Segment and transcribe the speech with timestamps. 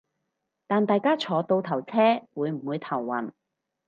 [0.65, 3.29] 但大家坐倒頭車會唔會頭暈